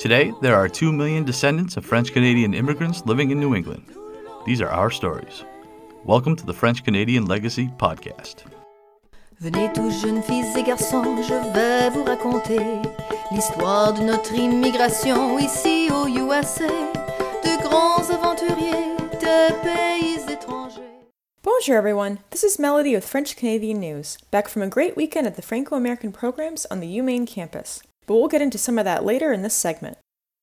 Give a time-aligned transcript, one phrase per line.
[0.00, 3.84] Today, there are 2 million descendants of French Canadian immigrants living in New England.
[4.46, 5.44] These are our stories.
[6.06, 8.44] Welcome to the French Canadian Legacy Podcast.
[9.40, 12.60] Venez tous jeunes filles et garçons, je vais vous raconter
[13.30, 16.66] l'histoire de notre immigration ici au USA,
[17.44, 20.80] de grands aventuriers de pays étrangers.
[21.42, 22.20] Bonjour, everyone.
[22.30, 25.76] This is Melody with French Canadian News, back from a great weekend at the Franco
[25.76, 27.82] American programs on the UMaine campus.
[28.10, 29.96] But we'll get into some of that later in this segment.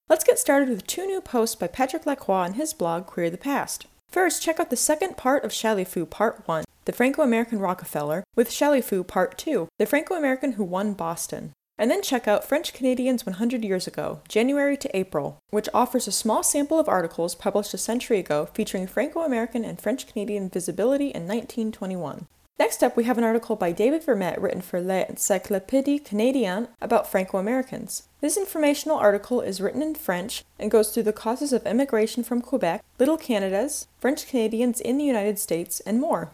[0.08, 3.38] Let's get started with two new posts by Patrick Lacroix on his blog Query the
[3.38, 3.88] Past.
[4.10, 8.52] First, check out the second part of Chalifoux Part 1, The Franco American Rockefeller, with
[8.52, 11.52] Chalifoux Part 2, The Franco American Who Won Boston.
[11.78, 16.14] And then check out French Canadians 100 Years Ago, January to April, which offers a
[16.14, 21.08] small sample of articles published a century ago featuring Franco American and French Canadian visibility
[21.08, 22.28] in 1921.
[22.60, 27.38] Next up, we have an article by David Vermette written for L'Encyclopédie Canadienne about Franco
[27.38, 28.08] Americans.
[28.20, 32.42] This informational article is written in French and goes through the causes of immigration from
[32.42, 36.32] Quebec, Little Canadas, French Canadians in the United States, and more.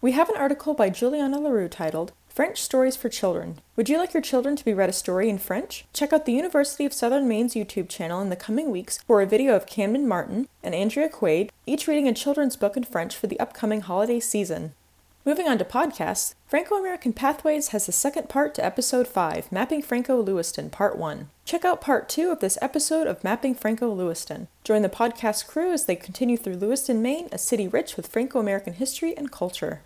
[0.00, 3.60] We have an article by Juliana LaRue titled French Stories for Children.
[3.76, 5.84] Would you like your children to be read a story in French?
[5.92, 9.26] Check out the University of Southern Maine's YouTube channel in the coming weeks for a
[9.26, 13.26] video of Camden Martin and Andrea Quaid, each reading a children's book in French for
[13.26, 14.72] the upcoming holiday season.
[15.26, 19.82] Moving on to podcasts, Franco American Pathways has the second part to episode 5, Mapping
[19.82, 21.28] Franco Lewiston, part 1.
[21.44, 24.46] Check out part 2 of this episode of Mapping Franco Lewiston.
[24.62, 28.38] Join the podcast crew as they continue through Lewiston, Maine, a city rich with Franco
[28.38, 29.80] American history and culture.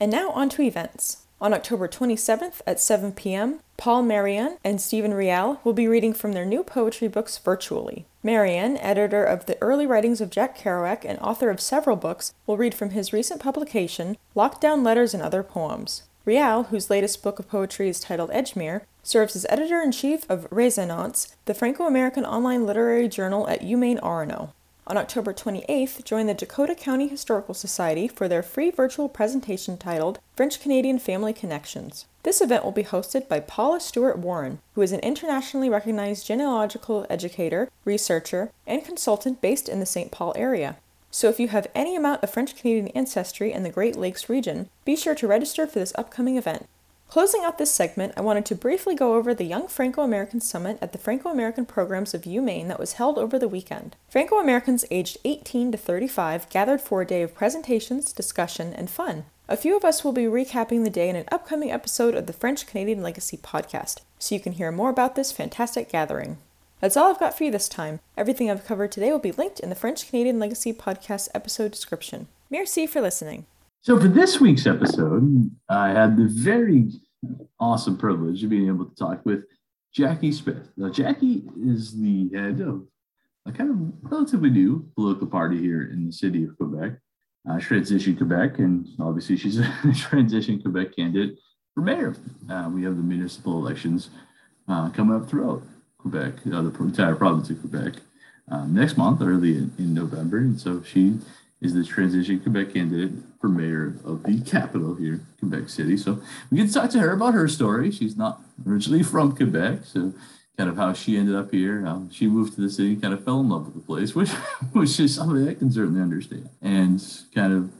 [0.00, 1.25] And now on to events.
[1.38, 6.32] On October 27th at 7 p.m., Paul Marion and Steven Riel will be reading from
[6.32, 8.06] their new poetry books virtually.
[8.22, 12.56] Marianne, editor of the early writings of Jack Kerouac and author of several books, will
[12.56, 16.04] read from his recent publication, Lockdown Letters and Other Poems.
[16.24, 20.48] Rial, whose latest book of poetry is titled Edgemere, serves as editor in chief of
[20.50, 24.52] Resonance, the Franco American online literary journal at UMaine Orono.
[24.88, 30.20] On October 28th, join the Dakota County Historical Society for their free virtual presentation titled
[30.36, 32.06] French Canadian Family Connections.
[32.22, 37.04] This event will be hosted by Paula Stuart Warren, who is an internationally recognized genealogical
[37.10, 40.12] educator, researcher, and consultant based in the St.
[40.12, 40.76] Paul area.
[41.10, 44.68] So if you have any amount of French Canadian ancestry in the Great Lakes region,
[44.84, 46.68] be sure to register for this upcoming event.
[47.08, 50.78] Closing out this segment, I wanted to briefly go over the Young Franco American Summit
[50.82, 53.96] at the Franco American Programs of UMaine that was held over the weekend.
[54.08, 59.24] Franco Americans aged 18 to 35 gathered for a day of presentations, discussion, and fun.
[59.48, 62.32] A few of us will be recapping the day in an upcoming episode of the
[62.32, 66.38] French Canadian Legacy podcast, so you can hear more about this fantastic gathering.
[66.80, 68.00] That's all I've got for you this time.
[68.16, 72.26] Everything I've covered today will be linked in the French Canadian Legacy podcast episode description.
[72.50, 73.46] Merci for listening.
[73.86, 76.90] So for this week's episode, I had the very
[77.60, 79.44] awesome privilege of being able to talk with
[79.94, 80.72] Jackie Smith.
[80.76, 82.84] Now, Jackie is the head of
[83.46, 86.98] a kind of relatively new political party here in the city of Quebec,
[87.48, 91.38] uh, Transition Quebec, and obviously she's a Transition Quebec candidate
[91.72, 92.16] for mayor.
[92.50, 94.10] Uh, we have the municipal elections
[94.66, 95.62] uh, coming up throughout
[95.98, 98.02] Quebec, uh, the entire province of Quebec,
[98.50, 101.20] um, next month, early in, in November, and so she
[101.60, 105.96] is the transition Quebec candidate for mayor of the capital here, Quebec City.
[105.96, 107.90] So we get to talk to her about her story.
[107.90, 110.12] She's not originally from Quebec, so
[110.58, 113.24] kind of how she ended up here, how she moved to the city, kind of
[113.24, 114.30] fell in love with the place, which
[114.72, 117.02] which is something I can certainly understand, and
[117.34, 117.70] kind of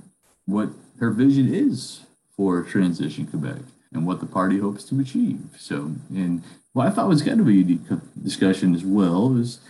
[0.46, 2.00] what her vision is
[2.36, 3.62] for transition Quebec
[3.92, 5.40] and what the party hopes to achieve.
[5.58, 7.80] So, and what I thought was kind of a unique
[8.22, 9.60] discussion as well is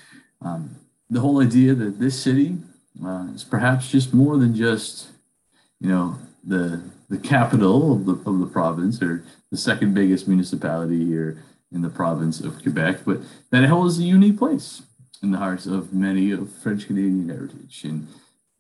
[0.43, 0.77] um,
[1.09, 2.59] the whole idea that this city
[3.05, 5.09] uh, it's perhaps just more than just,
[5.81, 11.05] you know, the the capital of the of the province or the second biggest municipality
[11.05, 11.43] here
[11.73, 13.21] in the province of Quebec, but
[13.51, 14.83] that it holds a unique place
[15.23, 18.07] in the hearts of many of French Canadian heritage, and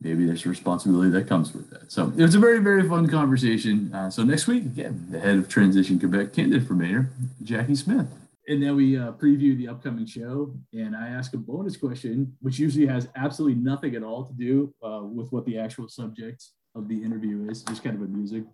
[0.00, 1.91] maybe there's a responsibility that comes with that.
[1.91, 3.92] So it was a very very fun conversation.
[3.94, 7.10] Uh, so next week again, the head of Transition Quebec, candidate for mayor,
[7.42, 8.09] Jackie Smith
[8.48, 10.54] and then we uh, preview the upcoming show.
[10.72, 14.75] And i ask a bonus question which usually has absolutely nothing at all to do
[14.83, 16.45] uh, with what the actual subject
[16.75, 18.45] of the interview is just kind of a music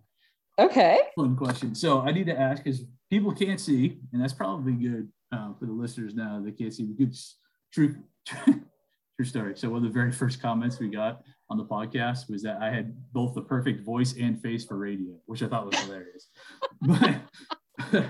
[0.59, 1.01] okay.
[1.17, 1.75] fun question.
[1.75, 5.67] So i need to ask because people can't see and that's probably good uh, for
[5.67, 6.87] the listeners now they can't see.
[6.87, 7.17] Good
[7.73, 7.97] true
[8.35, 9.55] true story.
[9.57, 12.71] So one of the very first comments we got on the podcast was that i
[12.71, 16.29] had both the perfect voice and face for radio which i thought was hilarious.
[16.83, 18.05] But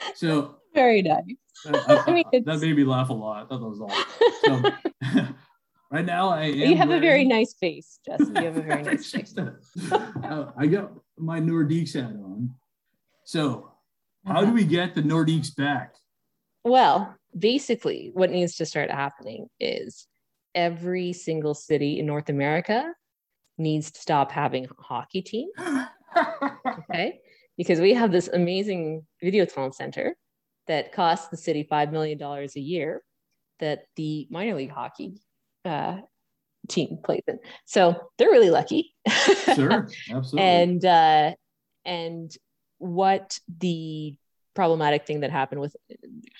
[0.14, 1.24] so very nice.
[1.66, 3.44] I, I, mean, that made me laugh a lot.
[3.44, 4.72] I thought that was awesome.
[5.12, 5.26] So,
[5.90, 7.02] right now, I You have wearing...
[7.02, 8.36] a very nice face, Justin.
[8.36, 9.34] You have a very nice face.
[9.36, 12.54] uh, I got my Nordiques hat on.
[13.24, 13.72] So,
[14.24, 15.94] how do we get the Nordiques back?
[16.62, 20.06] Well, basically, what needs to start happening is
[20.54, 22.92] every single city in North America
[23.58, 25.52] needs to stop having a hockey teams.
[26.90, 27.20] okay.
[27.56, 30.14] Because we have this amazing Videotron center
[30.68, 33.02] that costs the city $5 million a year
[33.60, 35.20] that the minor league hockey
[35.64, 35.98] uh,
[36.68, 37.38] team plays in.
[37.64, 38.94] So they're really lucky.
[39.54, 40.40] sure, absolutely.
[40.40, 41.32] and uh,
[41.84, 42.36] and
[42.78, 44.16] what the
[44.54, 45.76] problematic thing that happened with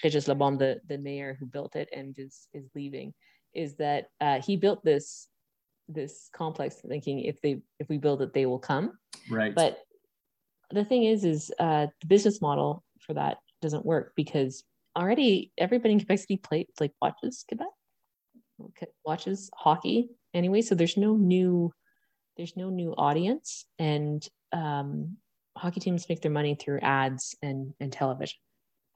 [0.02, 3.14] Regis Labeaume, the, the mayor who built it and is is leaving,
[3.55, 5.28] is that uh, he built this
[5.88, 8.99] this complex thinking if they if we build it they will come
[9.31, 9.78] right but
[10.73, 14.62] the thing is is uh, the business model for that doesn't work because
[14.96, 17.66] already everybody in Quebec City plays like watches Quebec
[19.04, 21.70] watches hockey anyway so there's no new
[22.36, 25.16] there's no new audience and um,
[25.56, 28.38] hockey teams make their money through ads and and television.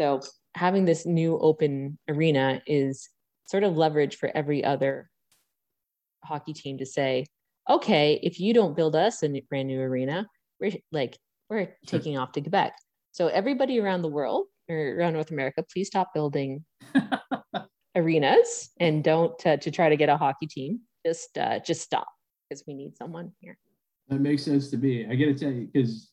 [0.00, 0.20] So
[0.55, 3.08] having this new open arena is
[3.46, 5.11] sort of leverage for every other
[6.25, 7.26] hockey team to say
[7.69, 10.26] okay if you don't build us a brand new arena
[10.61, 11.19] we're like
[11.49, 12.75] we're taking off to quebec.
[13.12, 16.64] So everybody around the world or around north america please stop building
[17.96, 22.06] arenas and don't uh, to try to get a hockey team just uh, just stop
[22.49, 23.58] because we need someone here
[24.08, 26.11] that makes sense to me i gotta tell you because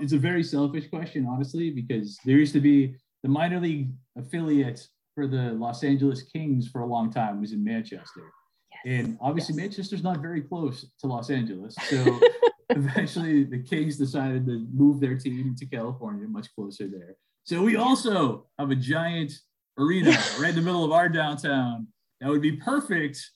[0.00, 4.86] it's a very selfish question honestly because there used to be the minor league affiliate
[5.14, 8.32] for the los angeles kings for a long time was in manchester
[8.72, 8.80] yes.
[8.86, 9.62] and obviously yes.
[9.62, 12.20] manchester's not very close to los angeles so
[12.70, 17.76] eventually the kings decided to move their team to california much closer there so we
[17.76, 19.32] also have a giant
[19.78, 20.10] arena
[20.40, 21.86] right in the middle of our downtown.
[22.20, 23.30] That would be perfect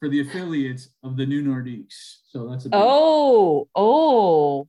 [0.00, 2.18] for the affiliates of the new Nordiques.
[2.28, 4.68] So that's a big, oh oh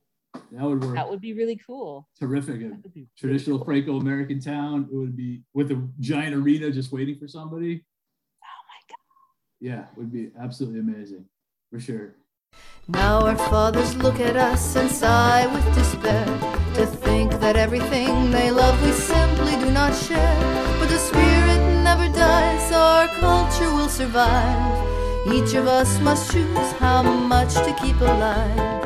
[0.52, 0.94] that would work.
[0.94, 2.08] That would be really cool.
[2.18, 2.60] Terrific.
[2.62, 2.78] A
[3.18, 3.64] traditional cool.
[3.64, 4.88] Franco-American town.
[4.92, 7.84] It would be with a giant arena just waiting for somebody.
[8.42, 8.98] Oh my god.
[9.60, 11.24] Yeah, would be absolutely amazing
[11.72, 12.14] for sure.
[12.86, 16.53] Now our fathers look at us and sigh with despair
[16.84, 20.40] to think that everything they love we simply do not share.
[20.78, 24.86] But the spirit never dies, our culture will survive.
[25.32, 28.84] Each of us must choose how much to keep alive.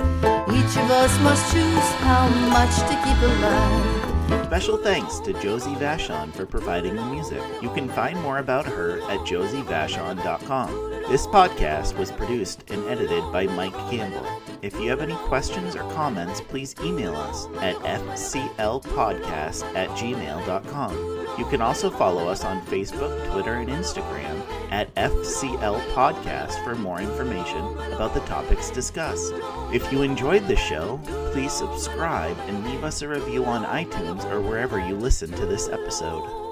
[0.59, 4.45] Each of us must choose how much to keep alive.
[4.47, 7.43] Special thanks to Josie Vachon for providing the music.
[7.63, 10.98] You can find more about her at josievachon.com.
[11.09, 14.27] This podcast was produced and edited by Mike Campbell.
[14.61, 21.39] If you have any questions or comments, please email us at fclpodcast at gmail.com.
[21.39, 27.01] You can also follow us on Facebook, Twitter, and Instagram at FCL Podcast for more
[27.01, 29.33] information about the topics discussed.
[29.73, 31.01] If you enjoyed the show,
[31.33, 35.71] please subscribe and leave us a review on iTunes or wherever you listen to this
[35.71, 36.48] episode.